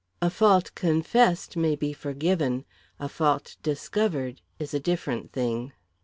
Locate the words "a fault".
0.19-0.73, 2.99-3.57